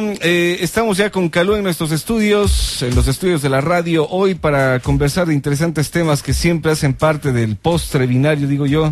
[0.00, 4.36] Eh, estamos ya con Calú en nuestros estudios, en los estudios de la radio, hoy
[4.36, 8.90] para conversar de interesantes temas que siempre hacen parte del postre binario, digo yo.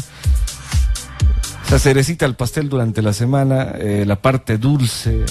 [1.65, 5.25] Esa cerecita al pastel durante la semana, eh, la parte dulce.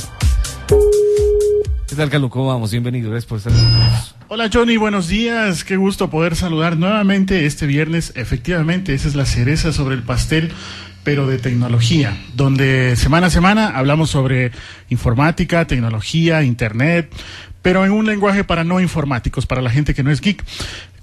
[1.89, 2.29] ¿Qué tal, Calú?
[2.29, 2.71] ¿Cómo vamos?
[2.71, 4.15] Bienvenido, gracias por estar con nosotros.
[4.29, 5.65] Hola Johnny, buenos días.
[5.65, 8.13] Qué gusto poder saludar nuevamente este viernes.
[8.15, 10.51] Efectivamente, esa es la cereza sobre el pastel
[11.05, 14.51] pero de tecnología, donde semana a semana hablamos sobre
[14.89, 17.13] informática, tecnología, internet,
[17.61, 20.43] pero en un lenguaje para no informáticos, para la gente que no es geek.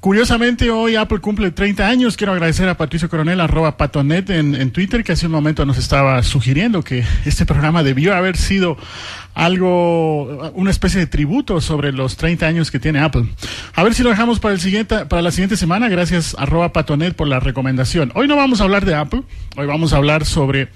[0.02, 2.16] Curiosamente, hoy Apple cumple 30 años.
[2.16, 5.78] Quiero agradecer a Patricio Coronel, arroba patonet en, en Twitter, que hace un momento nos
[5.78, 8.76] estaba sugiriendo que este programa debió haber sido
[9.34, 13.26] algo, una especie de tributo sobre los 30 años que tiene Apple.
[13.74, 15.88] A ver si lo dejamos para, el siguiente, para la siguiente semana.
[15.88, 18.10] Gracias, arroba patonet, por la recomendación.
[18.16, 19.22] Hoy no vamos a hablar de Apple,
[19.56, 20.68] hoy vamos a hablar sobre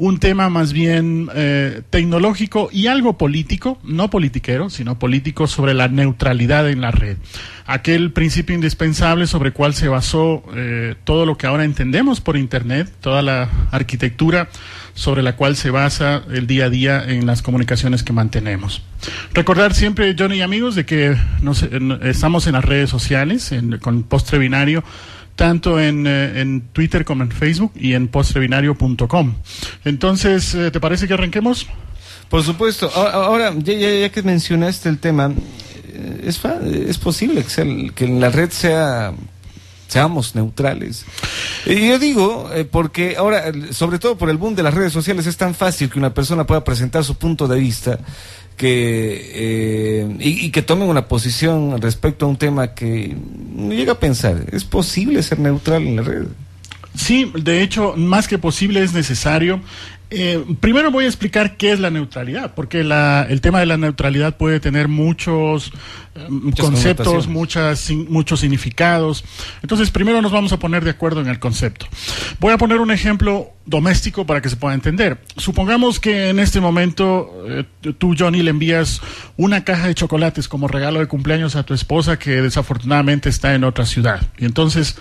[0.00, 5.88] un tema más bien eh, tecnológico y algo político, no politiquero, sino político sobre la
[5.88, 7.18] neutralidad en la red.
[7.66, 12.90] Aquel principio indispensable sobre cual se basó eh, todo lo que ahora entendemos por Internet,
[13.02, 14.48] toda la arquitectura
[14.94, 18.82] sobre la cual se basa el día a día en las comunicaciones que mantenemos.
[19.34, 21.14] Recordar siempre, Johnny y amigos, de que
[22.04, 24.82] estamos en las redes sociales, con Postre Binario,
[25.40, 29.34] tanto en, eh, en, Twitter como en Facebook y en postrebinario.com.
[29.86, 31.66] Entonces, eh, ¿te parece que arranquemos?
[32.28, 32.90] Por supuesto.
[32.94, 35.32] Ahora, ya, ya, que mencionaste el tema,
[35.94, 36.38] eh, es,
[36.86, 39.14] es posible que, que la red sea
[39.88, 41.06] seamos neutrales.
[41.64, 45.38] Y yo digo, porque ahora, sobre todo por el boom de las redes sociales, es
[45.38, 47.98] tan fácil que una persona pueda presentar su punto de vista
[48.60, 53.16] que eh, y, que tomen una posición respecto a un tema que
[53.54, 54.44] no llega a pensar.
[54.52, 56.26] ¿Es posible ser neutral en la red?
[56.94, 59.60] Sí, de hecho, más que posible es necesario.
[60.12, 63.76] Eh, primero voy a explicar qué es la neutralidad, porque la, el tema de la
[63.76, 65.72] neutralidad puede tener muchos
[66.16, 66.26] eh,
[66.58, 69.24] conceptos, muchas, muchos significados.
[69.62, 71.86] Entonces, primero nos vamos a poner de acuerdo en el concepto.
[72.40, 75.20] Voy a poner un ejemplo doméstico para que se pueda entender.
[75.36, 77.64] Supongamos que en este momento eh,
[77.96, 79.00] tú, Johnny, le envías
[79.36, 83.62] una caja de chocolates como regalo de cumpleaños a tu esposa que desafortunadamente está en
[83.62, 84.20] otra ciudad.
[84.38, 84.96] Y entonces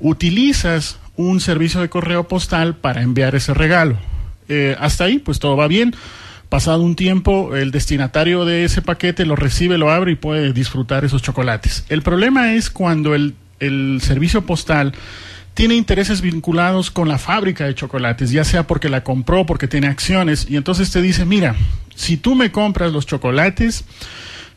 [0.00, 3.96] utilizas un servicio de correo postal para enviar ese regalo
[4.48, 5.94] eh, hasta ahí, pues todo va bien.
[6.48, 11.04] Pasado un tiempo, el destinatario de ese paquete lo recibe, lo abre y puede disfrutar
[11.04, 11.84] esos chocolates.
[11.88, 14.92] El problema es cuando el, el servicio postal
[15.54, 19.86] tiene intereses vinculados con la fábrica de chocolates, ya sea porque la compró, porque tiene
[19.86, 21.54] acciones, y entonces te dice, mira,
[21.94, 23.84] si tú me compras los chocolates,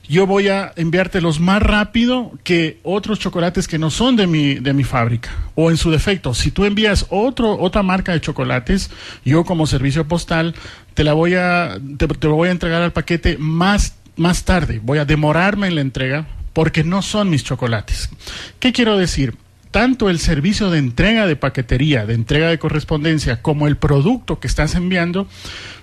[0.08, 4.74] yo voy a enviártelos más rápido que otros chocolates que no son de mi, de
[4.74, 5.32] mi fábrica.
[5.56, 8.90] O en su defecto, si tú envías otro, otra marca de chocolates,
[9.26, 10.56] yo como servicio postal
[10.94, 14.80] te la voy a, te, te lo voy a entregar al paquete más, más tarde.
[14.82, 18.10] Voy a demorarme en la entrega porque no son mis chocolates.
[18.60, 19.36] ¿Qué quiero decir?
[19.72, 24.48] Tanto el servicio de entrega de paquetería, de entrega de correspondencia, como el producto que
[24.48, 25.28] estás enviando,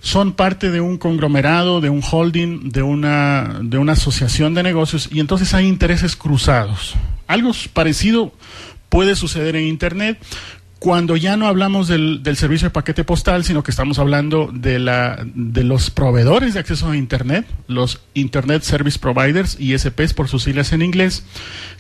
[0.00, 5.09] son parte de un conglomerado, de un holding, de una, de una asociación de negocios,
[5.11, 6.95] y entonces hay intereses cruzados.
[7.27, 8.33] Algo parecido
[8.89, 10.19] puede suceder en Internet
[10.84, 14.78] cuando ya no hablamos del, del, servicio de paquete postal, sino que estamos hablando de,
[14.78, 20.43] la, de los proveedores de acceso a Internet, los Internet Service Providers, ISPs por sus
[20.43, 21.25] siglas en inglés,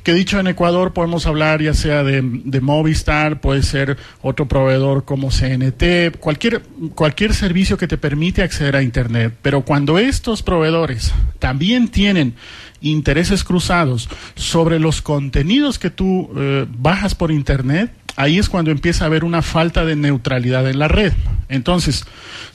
[0.04, 2.22] que dicho en Ecuador podemos hablar ya sea de,
[2.62, 6.62] Movistar, puede ser otro proveedor como CNT, cualquier,
[6.94, 9.34] cualquier servicio que te permite acceder a Internet.
[9.42, 12.36] Pero cuando estos proveedores también tienen
[12.80, 19.04] intereses cruzados sobre los contenidos que tú eh, bajas por Internet, ahí es cuando empieza
[19.04, 21.12] a haber una falta de neutralidad en la red.
[21.48, 22.04] Entonces,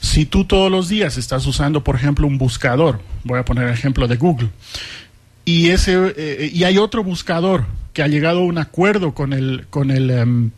[0.00, 3.74] si tú todos los días estás usando, por ejemplo, un buscador, voy a poner el
[3.74, 4.50] ejemplo de Google,
[5.44, 9.66] y, ese, eh, y hay otro buscador que ha llegado a un acuerdo con el,
[9.70, 10.50] con el em,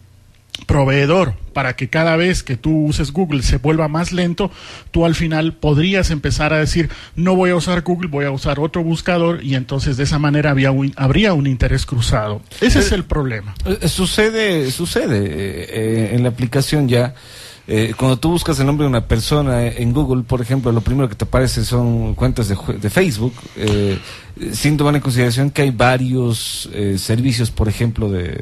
[0.67, 4.51] proveedor para que cada vez que tú uses Google se vuelva más lento,
[4.91, 8.59] tú al final podrías empezar a decir, no voy a usar Google, voy a usar
[8.59, 12.41] otro buscador y entonces de esa manera había un, habría un interés cruzado.
[12.61, 13.55] Ese es eh, el problema.
[13.67, 17.15] Eh, sucede, sucede eh, en la aplicación ya.
[17.97, 21.15] cuando tú buscas el nombre de una persona en Google, por ejemplo, lo primero que
[21.15, 23.35] te aparece son cuentas de, de Facebook,
[24.53, 28.41] sin tomar en consideración que hay varios servicios, por ejemplo, de,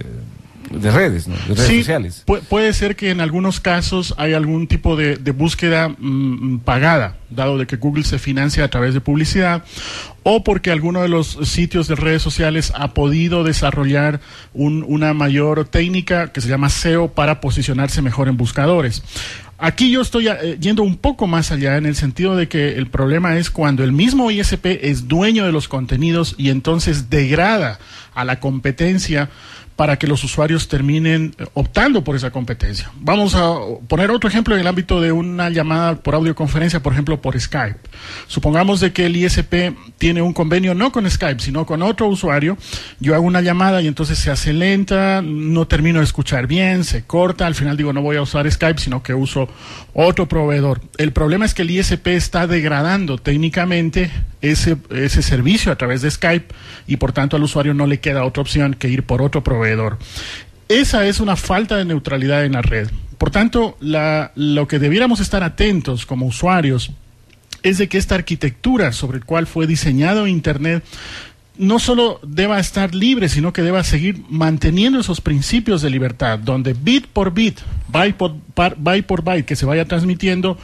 [0.71, 1.35] de redes, ¿no?
[1.49, 2.25] de redes sociales.
[2.49, 7.67] puede ser que en algunos casos hay algún tipo de, búsqueda mm, pagada, dado de
[7.67, 9.65] que Google se financia a través de publicidad,
[10.23, 14.21] o porque alguno de los sitios de redes sociales ha podido desarrollar
[14.55, 19.03] una mayor técnica que se llama SEO para posicionarse mejor en buscadores.
[19.63, 22.87] Aquí yo estoy eh, yendo un poco más allá en el sentido de que el
[22.87, 27.79] problema es cuando el mismo ISP es dueño de los contenidos y entonces degrada
[28.15, 29.29] a la competencia
[29.81, 32.91] para que los usuarios terminen eh, optando por esa competencia.
[32.97, 33.55] Vamos a
[33.89, 37.79] poner otro ejemplo en el ámbito de una llamada por audioconferencia, por ejemplo, por Skype.
[38.27, 42.59] Supongamos de que el ISP tiene un convenio no con Skype, sino con otro usuario.
[42.99, 47.05] Yo hago una llamada y entonces se hace lenta, no termino de escuchar bien, se
[47.05, 49.49] corta, al final digo no voy a usar Skype, sino que uso
[49.95, 50.83] otro proveedor.
[50.99, 54.11] El problema es que el ISP está degradando técnicamente
[54.43, 56.55] ese, ese servicio a través de Skype
[56.87, 59.70] y por tanto al usuario no le queda otra opción que ir por otro proveedor
[60.69, 62.89] esa es una falta de neutralidad en la red.
[63.19, 66.93] Por tanto, lo que debiéramos estar atentos como usuarios
[67.63, 70.85] es de que esta arquitectura sobre la cual fue diseñado Internet
[71.59, 76.73] no solo deba estar libre, sino que deba seguir manteniendo esos principios de libertad, donde
[76.73, 78.37] bit por bit, byte por,
[78.79, 80.57] byte, por byte que se vaya transmitiendo,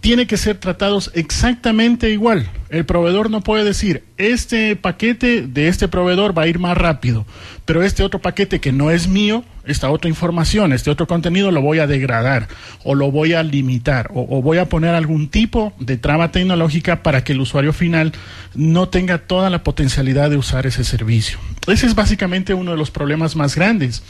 [0.00, 2.50] tiene que ser tratados exactamente igual.
[2.70, 7.24] El proveedor no puede decir, este paquete de este proveedor va a ir más rápido,
[7.64, 11.62] pero este otro paquete que no es mío, esta otra información, este otro contenido lo
[11.62, 12.48] voy a degradar
[12.82, 17.22] o lo voy a limitar o, voy a poner algún tipo de traba tecnológica para
[17.22, 18.12] que el usuario final
[18.54, 21.38] no tenga toda la potencialidad de usar ese servicio.
[21.68, 24.02] Ese es básicamente uno de los problemas más grandes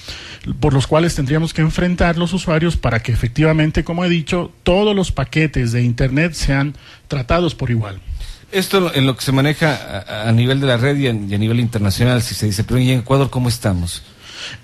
[0.60, 4.96] por los cuales tendríamos que enfrentar los usuarios para que efectivamente, como he dicho, todos
[4.96, 6.74] los paquetes de Internet sean
[7.08, 8.00] tratados por igual.
[8.52, 12.22] Esto en lo que se maneja a, nivel de la red y a, nivel internacional,
[12.22, 14.02] si se dice, pero ¿y en Ecuador cómo estamos?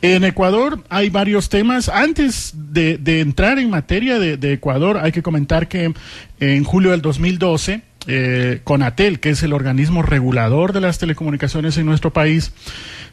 [0.02, 1.88] En Ecuador hay varios temas.
[1.88, 5.92] Antes de, entrar en materia de, Ecuador, hay que comentar que
[6.40, 11.84] en julio del 2012, eh, Conatel, que es el organismo regulador de las telecomunicaciones en
[11.84, 12.52] nuestro país,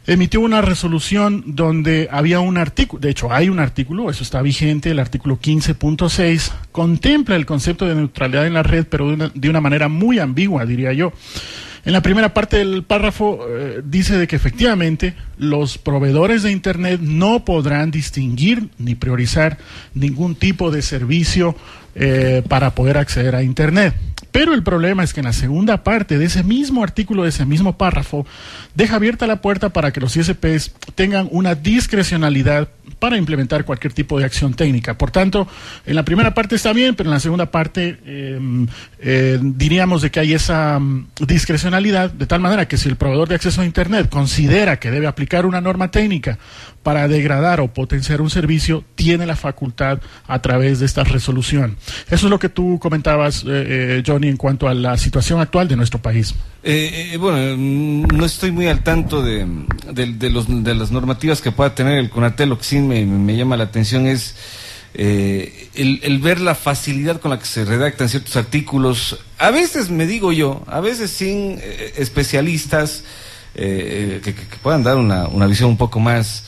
[0.06, 4.90] emitió una resolución donde había un artículo, de hecho hay un artículo, eso está vigente,
[4.90, 9.88] el artículo 15.6, contempla el concepto de neutralidad en la red, pero de una, manera
[9.88, 11.12] muy ambigua, diría yo.
[11.84, 17.00] En la primera parte del párrafo eh, dice de que efectivamente los proveedores de Internet
[17.00, 19.58] no podrán distinguir ni priorizar
[19.94, 21.54] ningún tipo de servicio
[21.94, 23.94] eh, para poder acceder a Internet.
[24.36, 27.46] Pero el problema es que en la segunda parte de ese mismo artículo, de ese
[27.46, 28.26] mismo párrafo,
[28.74, 32.68] deja abierta la puerta para que los ISPs tengan una discrecionalidad
[32.98, 34.98] para implementar cualquier tipo de acción técnica.
[34.98, 35.48] Por tanto,
[35.86, 38.66] en la primera parte está bien, pero en la segunda parte em,
[38.98, 43.30] eh, diríamos de que hay esa mm, discrecionalidad, de tal manera que si el proveedor
[43.30, 46.38] de acceso a Internet considera que debe aplicar una norma técnica
[46.86, 49.98] para degradar o potenciar un servicio, tiene la facultad
[50.28, 51.76] a través de esta resolución.
[52.08, 55.66] Eso es lo que tú comentabas, eh, eh, Johnny, en cuanto a la situación actual
[55.66, 56.36] de nuestro país.
[56.62, 59.48] Eh, bueno, no estoy muy al tanto de,
[60.76, 62.50] las normativas que pueda tener el CONATEL.
[62.50, 64.36] Lo que sí me, llama la atención es
[64.94, 69.18] el, ver la facilidad con la que se redactan ciertos artículos.
[69.38, 71.58] A veces, me digo yo, a veces sin
[71.96, 73.02] especialistas
[73.56, 76.44] que, puedan dar una, una visión un poco más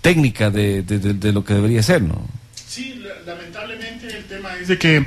[0.00, 2.26] técnica de, de, lo que debería ser, ¿no?
[2.54, 5.06] Sí, lamentablemente el tema es de que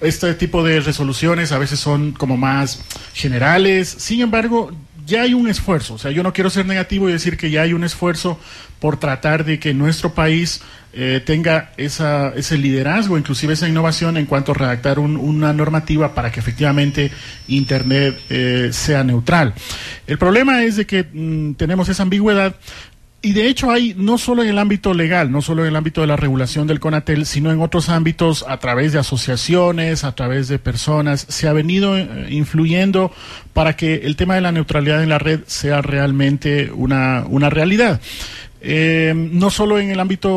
[0.00, 2.82] este tipo de resoluciones a veces son como más
[3.14, 3.94] generales.
[3.98, 4.70] Sin embargo,
[5.06, 5.94] ya hay un esfuerzo.
[5.94, 8.38] O sea, yo no quiero ser negativo y decir que ya hay un esfuerzo
[8.80, 10.60] por tratar de que nuestro país
[10.92, 16.30] eh, tenga esa, ese liderazgo, inclusive esa innovación en cuanto a redactar una normativa para
[16.30, 17.10] que efectivamente
[17.48, 19.54] Internet eh, sea neutral.
[20.06, 22.54] El problema es de que mm, tenemos esa ambigüedad
[23.24, 26.02] y de hecho hay, no solo en el ámbito legal, no solo en el ámbito
[26.02, 30.48] de la regulación del CONATEL, sino en otros ámbitos, a través de asociaciones, a través
[30.48, 33.10] de personas, se ha venido eh, influyendo
[33.54, 37.98] para que el tema de la neutralidad en la red sea realmente una, una realidad.
[38.66, 40.30] Eh, no solo en el ámbito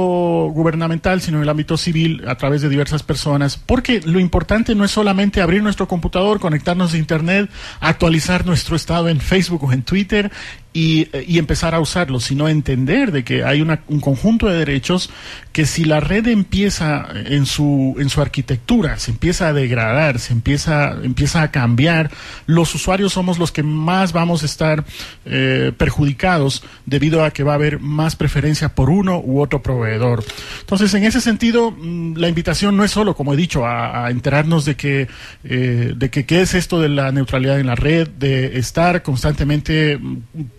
[0.53, 4.84] gubernamental, sino en el ámbito civil, a través de diversas personas, porque lo importante no
[4.84, 9.84] es solamente abrir nuestro computador, conectarnos a Internet, actualizar nuestro estado en Facebook o en
[9.84, 10.29] Twitter
[10.77, 15.10] y, empezar a usarlo, sino entender de que hay un conjunto de derechos
[15.51, 20.34] que si la red empieza en su, en su arquitectura, se empieza a degradar, se
[20.34, 22.12] empieza, empieza a cambiar,
[22.46, 24.86] los usuarios somos los que más vamos a estar
[25.25, 30.24] eh, perjudicados debido a que va a haber más preferencia por uno u otro proveedor.
[30.60, 34.63] Entonces, en ese sentido, mm, la invitación no es solo, como he dicho, a, enterarnos
[34.65, 35.07] de que,
[35.43, 39.98] eh, de que qué es esto de la neutralidad en la red, de estar constantemente
[39.98, 40.17] mm,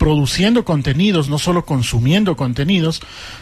[0.09, 2.99] produciendo contenidos, no solo consumiendo contenidos,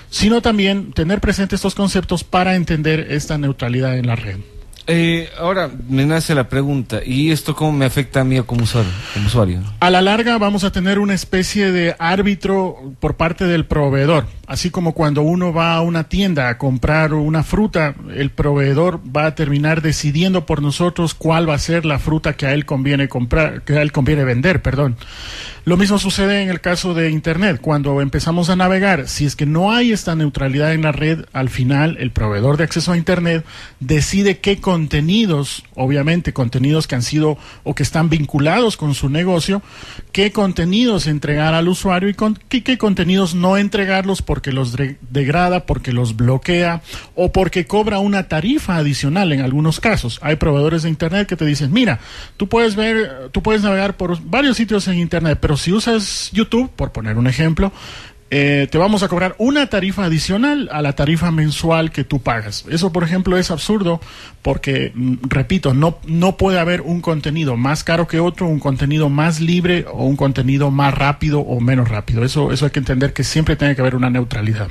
[0.10, 4.40] sino también tener presentes estos conceptos para entender esta neutralidad en la red.
[4.89, 8.91] Eh, ahora me nace la pregunta, ¿y esto cómo me afecta a mí como usuario,
[9.13, 9.62] como usuario?
[9.82, 14.27] A la larga vamos a tener una especie de árbitro por parte del proveedor.
[14.48, 19.25] Así como cuando uno va a una tienda a comprar una fruta, el proveedor va
[19.25, 23.10] a terminar decidiendo por nosotros cuál va a ser la fruta que a él conviene
[23.10, 24.96] comprar, que a él conviene vender, perdón.
[25.67, 27.60] Lo mismo sucede en el caso de Internet.
[27.60, 31.50] Cuando empezamos a navegar, si es que no hay esta neutralidad en la red, al
[31.50, 33.44] final el proveedor de acceso a Internet
[33.82, 39.63] decide qué contenidos, obviamente contenidos que han sido o que están vinculados con su negocio,
[40.12, 44.75] qué contenidos entregar al usuario y con, qué, contenidos no entregarlos porque los
[45.10, 46.84] degrada, porque los bloquea
[47.15, 50.19] o porque cobra una tarifa adicional en algunos casos.
[50.22, 52.00] Hay proveedores de Internet que te dicen, mira,
[52.38, 56.69] tú puedes ver, tú puedes navegar por varios sitios en Internet, pero si usas YouTube,
[56.69, 57.72] por poner un ejemplo,
[58.29, 62.65] eh, te vamos a cobrar una tarifa adicional a la tarifa mensual que tú pagas.
[62.69, 64.01] Eso, por ejemplo, es absurdo
[64.41, 69.10] porque, mm, repito, no, no puede haber un contenido más caro que otro, un contenido
[69.10, 72.25] más libre o un contenido más rápido o menos rápido.
[72.25, 74.67] Eso, eso hay que entender que siempre tiene que haber una neutralidad.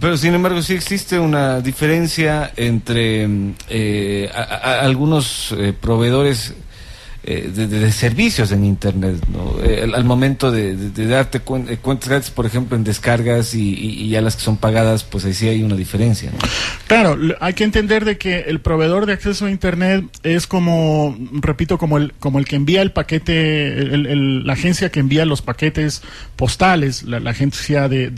[0.00, 6.54] Pero sin embargo sí existe una diferencia entre mm, eh, algunos eh, proveedores
[7.22, 9.62] eh, de, servicios en Internet, ¿no?
[9.62, 10.74] Eh, al, momento de,
[11.06, 15.26] darte eh, cuentas por ejemplo, en descargas y, y, ya las que son pagadas, pues
[15.26, 16.30] ahí sí hay una diferencia.
[16.86, 21.76] Claro, hay que entender de que el proveedor de acceso a Internet es como, repito,
[21.76, 26.00] como el, como el que envía el paquete, la agencia que envía los paquetes
[26.36, 28.08] postales, la, agencia de,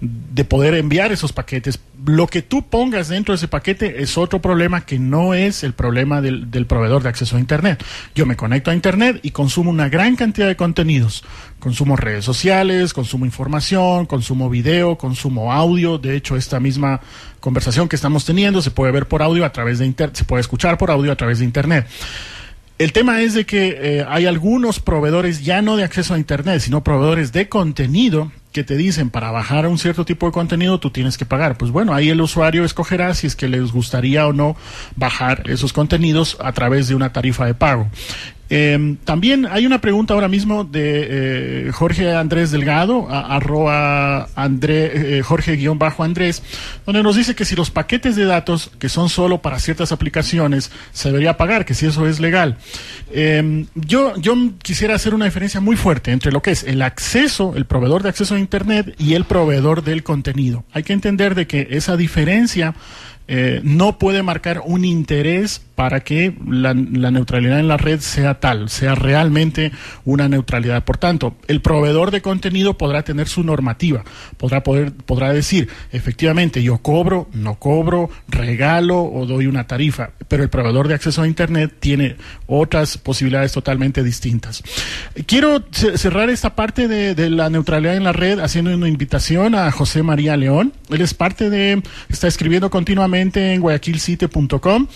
[0.00, 1.78] de poder enviar esos paquetes.
[2.06, 5.72] Lo que tú pongas dentro de ese paquete es otro problema que no es el
[5.72, 7.84] problema del, del proveedor de acceso a Internet.
[8.14, 11.24] Yo me conecto a Internet y consumo una gran cantidad de contenidos.
[11.58, 15.98] Consumo redes sociales, consumo información, consumo video, consumo audio.
[15.98, 17.00] De hecho, esta misma
[17.40, 20.40] conversación que estamos teniendo se puede ver por audio a través de Internet, se puede
[20.40, 21.86] escuchar por audio a través de Internet.
[22.78, 26.60] El tema es de que eh, hay algunos proveedores ya no de acceso a Internet,
[26.60, 30.90] sino proveedores de contenido que te dicen para bajar un cierto tipo de contenido tú
[30.90, 31.56] tienes que pagar.
[31.56, 34.56] Pues bueno, ahí el usuario escogerá si es que les gustaría o no
[34.96, 37.88] bajar esos contenidos a través de una tarifa de pago.
[38.52, 45.22] Em, también hay una pregunta ahora mismo de eh, Jorge Andrés Delgado, arroba André, eh,
[45.22, 46.42] Jorge-Andrés,
[46.84, 50.72] donde nos dice que si los paquetes de datos que son solo para ciertas aplicaciones
[50.92, 52.58] se debería pagar, que si eso es legal.
[53.12, 57.54] Em, yo, yo quisiera hacer una diferencia muy fuerte entre lo que es el acceso,
[57.54, 60.64] el proveedor de acceso a Internet y el proveedor del contenido.
[60.72, 62.74] Hay que entender de que esa diferencia
[63.32, 68.68] eh, no puede marcar un interés para que la, neutralidad en la red sea tal,
[68.68, 69.72] sea realmente
[70.04, 70.84] una neutralidad.
[70.84, 74.04] Por tanto, el proveedor de contenido podrá tener su normativa,
[74.36, 80.42] podrá, poder, podrá decir, efectivamente, yo cobro, no cobro, regalo o doy una tarifa, pero
[80.42, 84.62] el proveedor de acceso a Internet tiene otras posibilidades totalmente distintas.
[85.24, 90.02] Quiero cerrar esta parte de, la neutralidad en la red haciendo una invitación a José
[90.02, 90.74] María León.
[90.90, 94.88] Él es parte de, está escribiendo continuamente en guayaquilcite.com.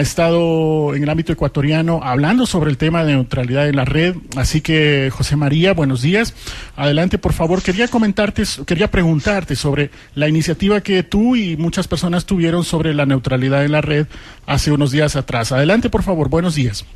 [0.00, 4.16] ha estado en el ámbito ecuatoriano hablando sobre el tema de neutralidad en la red.
[4.34, 6.32] Así que, José María, buenos días.
[6.74, 7.62] Adelante, por favor.
[7.62, 13.04] Quería comentarte, quería preguntarte sobre la iniciativa que tú y muchas personas tuvieron sobre la
[13.04, 14.06] neutralidad en la red
[14.46, 15.52] hace unos días atrás.
[15.52, 16.30] Adelante, por favor.
[16.30, 16.86] Buenos días.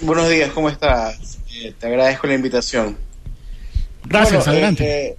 [0.00, 1.38] Buenos días, ¿cómo estás?
[1.54, 2.96] Eh, te agradezco la invitación.
[4.06, 5.16] Gracias, adelante.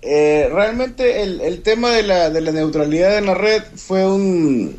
[0.00, 4.78] Eh, realmente el, el tema de la, de la neutralidad en la red fue un,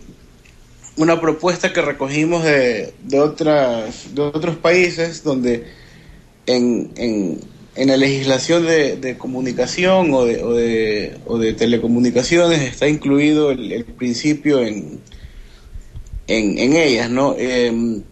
[0.97, 5.65] una propuesta que recogimos de, de, otras, de otros países donde
[6.45, 7.39] en, en,
[7.75, 13.51] en la legislación de, de comunicación o de, o, de, o de telecomunicaciones está incluido
[13.51, 14.99] el, principio en,
[16.27, 17.35] en, en, ellas, ¿no?
[17.37, 18.03] Em,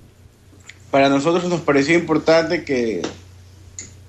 [0.91, 3.01] para nosotros nos pareció importante que,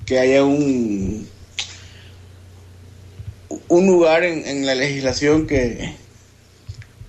[0.07, 1.27] que haya un,
[3.69, 5.95] un lugar en, en la legislación que,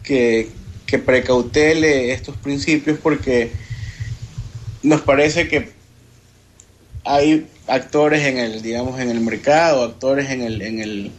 [0.03, 0.49] que,
[0.91, 3.49] que precautele estos principios porque
[4.83, 5.71] nos parece que
[7.05, 11.11] hay actores en el digamos en el mercado actores en el en el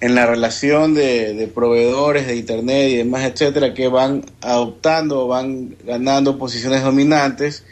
[0.00, 6.38] en la relación de, proveedores de internet y demás etcétera que van adoptando van ganando
[6.38, 7.64] posiciones dominantes.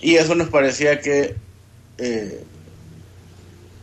[0.00, 1.36] Y eso nos parecía que
[1.98, 2.42] eh,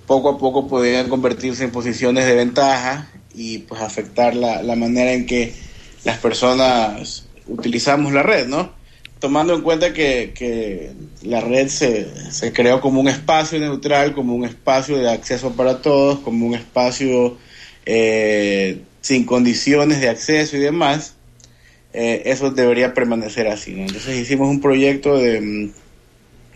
[0.05, 5.13] poco a poco podían convertirse en posiciones de ventaja y pues afectar la, la manera
[5.13, 5.64] en que
[6.05, 8.71] las personas utilizamos la red, ¿no?
[9.19, 10.93] Tomando en cuenta que,
[11.23, 15.81] la red se, se, creó como un espacio neutral, como un espacio de acceso para
[15.81, 17.37] todos, como un espacio
[17.85, 21.15] eh, sin condiciones de acceso y demás.
[21.93, 23.71] eh, eso debería permanecer así.
[23.79, 25.71] Entonces hicimos un proyecto de,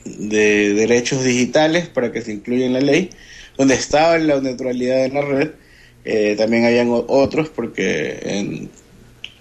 [0.05, 3.09] de derechos digitales para que se incluya en la ley,
[3.57, 5.51] donde estaba la neutralidad en la red,
[6.05, 8.67] eh, también habían otros porque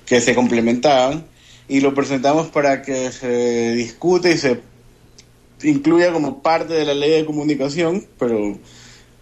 [0.09, 1.25] que se complementaban
[1.69, 4.61] y lo presentamos para que se discute y se
[5.63, 8.59] incluya como parte de la ley de comunicación, pero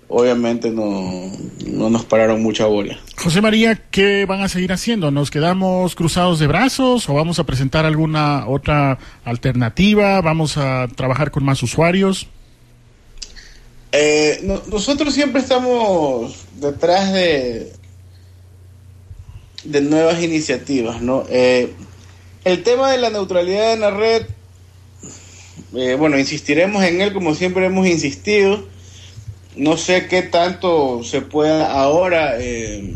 [0.09, 1.33] obviamente no,
[1.67, 2.97] no nos pararon mucha bola.
[3.17, 5.11] José María, ¿qué van a seguir haciendo?
[5.11, 10.21] ¿Nos quedamos cruzados de brazos o vamos a presentar alguna otra alternativa?
[10.21, 12.29] ¿Vamos a trabajar con más usuarios?
[13.91, 14.41] Eh,
[14.71, 17.73] nosotros siempre estamos detrás de,
[19.65, 21.25] de nuevas iniciativas, ¿no?
[21.31, 21.73] Eh,
[22.45, 24.27] el tema de la neutralidad en la red,
[25.75, 28.65] eh, bueno, insistiremos en él como siempre hemos insistido.
[29.57, 32.93] No sé qué tanto se pueda ahora, eh,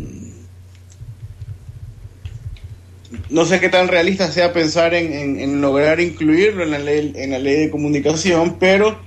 [3.31, 7.39] no sé qué tan realista sea pensar en, lograr incluirlo en la ley, en la
[7.39, 8.99] ley de comunicación, pero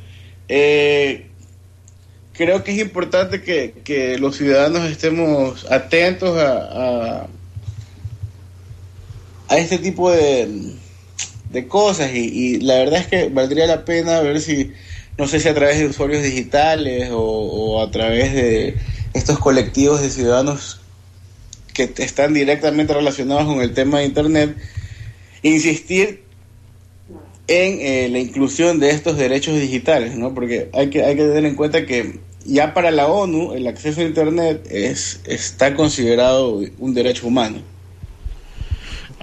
[2.33, 7.27] creo que es importante que, los ciudadanos estemos atentos a
[9.57, 10.47] este tipo de,
[11.53, 14.71] de cosas y, la verdad es que valdría la pena ver si,
[15.17, 18.75] no sé si a través de usuarios digitales o, a través de
[19.13, 20.81] estos colectivos de ciudadanos
[21.73, 24.55] que están directamente relacionados con el tema de Internet,
[25.41, 26.23] insistir
[27.47, 30.33] en eh, la inclusión de estos derechos digitales, ¿no?
[30.33, 34.01] Porque hay que, hay que tener en cuenta que ya para la ONU el acceso
[34.01, 37.72] a Internet es, está considerado un derecho humano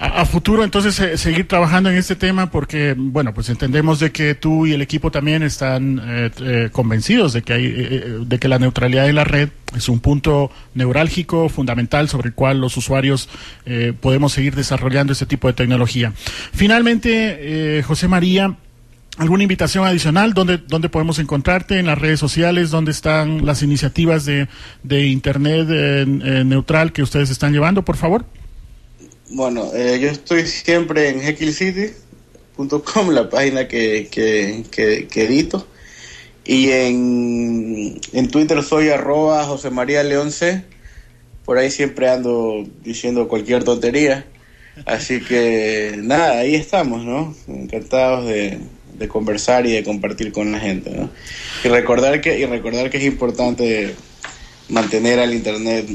[0.00, 4.66] a, futuro entonces seguir trabajando en este tema porque bueno pues entendemos de que tú
[4.66, 8.58] y el equipo también están eh, eh, convencidos de que hay eh, de que la
[8.58, 13.28] neutralidad de la red es un punto neurálgico fundamental sobre el cual los usuarios
[14.00, 16.12] podemos seguir desarrollando este tipo de tecnología
[16.52, 18.56] finalmente José María
[19.18, 20.32] ¿Alguna invitación adicional?
[20.32, 21.78] ¿Dónde, ¿Dónde podemos encontrarte?
[21.78, 22.70] ¿En las redes sociales?
[22.70, 24.48] ¿Dónde están las iniciativas de,
[24.82, 25.68] de Internet
[26.46, 28.24] neutral que ustedes están llevando, por favor?
[29.32, 34.64] Bueno, eh, yo estoy siempre en hecklecity.com, la página que, que,
[35.08, 35.68] que, edito.
[36.44, 40.02] Y en, en Twitter soy arroba José María.
[41.44, 44.26] Por ahí siempre ando diciendo cualquier tontería.
[44.84, 47.32] Así que nada, ahí estamos, ¿no?
[47.46, 48.58] Encantados de,
[48.98, 51.08] de conversar y de compartir con la gente, ¿no?
[51.62, 53.94] Y recordar que, y recordar que es importante
[54.68, 55.86] mantener al Internet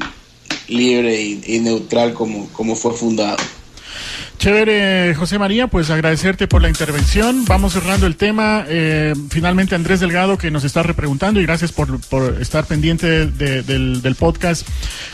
[0.68, 3.38] libre y, neutral como, como fue fundado.
[4.38, 7.46] Chévere, José María, pues agradecerte por la intervención.
[7.46, 8.66] Vamos cerrando el tema.
[8.68, 12.00] Eh, finalmente, Andrés Delgado, que nos está repreguntando, y gracias por,
[12.40, 14.68] estar pendiente del, del, podcast.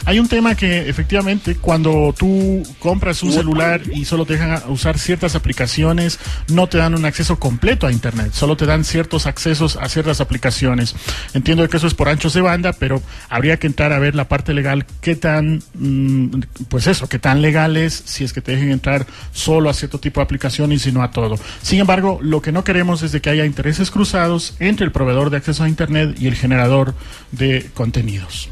[0.05, 4.97] Hay un tema que efectivamente, cuando tú compras un celular y solo te dejan usar
[4.97, 9.77] ciertas aplicaciones, no te dan un acceso completo a Internet, solo te dan ciertos accesos
[9.77, 10.95] a ciertas aplicaciones.
[11.33, 14.27] Entiendo que eso es por anchos de banda, pero habría que entrar a ver la
[14.27, 18.53] parte legal, qué tan, mm, pues eso, qué tan legal es si es que te
[18.53, 21.35] dejen entrar solo a cierto tipo de aplicaciones y no a todo.
[21.61, 25.29] Sin embargo, lo que no queremos es de que haya intereses cruzados entre el proveedor
[25.29, 26.93] de acceso a Internet y el generador
[27.31, 28.49] de contenidos.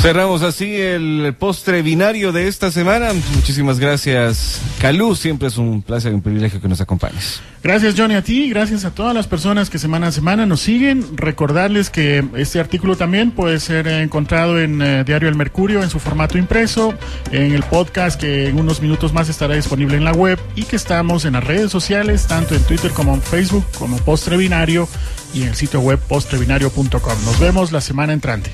[0.00, 3.12] Cerramos así el postre binario de esta semana.
[3.34, 5.16] Muchísimas gracias, Calú.
[5.16, 7.40] Siempre es un placer y un privilegio que nos acompañes.
[7.62, 8.48] Gracias, Johnny, a ti.
[8.48, 11.16] Gracias a todas las personas que semana a semana nos siguen.
[11.16, 15.98] Recordarles que este artículo también puede ser encontrado en eh, Diario El Mercurio en su
[15.98, 16.94] formato impreso,
[17.32, 20.76] en el podcast que en unos minutos más estará disponible en la web y que
[20.76, 24.88] estamos en las redes sociales, tanto en Twitter como en Facebook, como Postre Binario
[25.34, 27.24] y en el sitio web postrebinario.com.
[27.24, 28.52] Nos vemos la semana entrante.